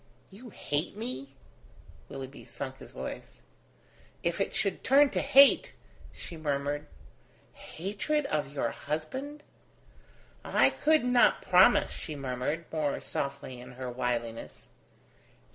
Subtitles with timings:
[0.31, 1.35] "You hate me?"
[2.09, 3.43] Willoughby sunk his voice.
[4.23, 5.73] "If it should turn to hate!"
[6.11, 6.87] she murmured.
[7.53, 9.43] "Hatred of your husband?"
[10.43, 14.69] "I could not promise," she murmured, more softly in her wiliness.